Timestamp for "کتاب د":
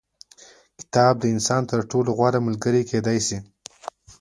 0.79-1.25